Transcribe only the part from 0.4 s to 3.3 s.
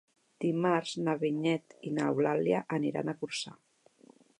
Dimarts na Vinyet i n'Eulàlia aniran a